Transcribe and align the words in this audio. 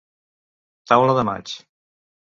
Taula 0.93 1.17
de 1.21 1.29
maig. 1.31 1.57